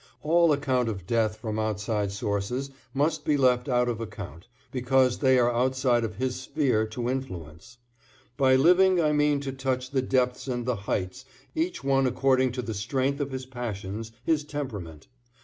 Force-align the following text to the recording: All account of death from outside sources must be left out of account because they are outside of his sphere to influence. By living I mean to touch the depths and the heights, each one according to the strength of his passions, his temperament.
All 0.23 0.51
account 0.51 0.89
of 0.89 1.05
death 1.05 1.37
from 1.37 1.59
outside 1.59 2.11
sources 2.11 2.71
must 2.91 3.23
be 3.23 3.37
left 3.37 3.69
out 3.69 3.87
of 3.87 4.01
account 4.01 4.47
because 4.71 5.19
they 5.19 5.37
are 5.37 5.53
outside 5.53 6.03
of 6.03 6.15
his 6.15 6.41
sphere 6.41 6.87
to 6.87 7.07
influence. 7.07 7.77
By 8.35 8.55
living 8.55 8.99
I 8.99 9.11
mean 9.11 9.41
to 9.41 9.51
touch 9.51 9.91
the 9.91 10.01
depths 10.01 10.47
and 10.47 10.65
the 10.65 10.75
heights, 10.89 11.25
each 11.53 11.83
one 11.83 12.07
according 12.07 12.51
to 12.53 12.63
the 12.63 12.73
strength 12.73 13.19
of 13.19 13.29
his 13.29 13.45
passions, 13.45 14.11
his 14.23 14.43
temperament. 14.43 15.05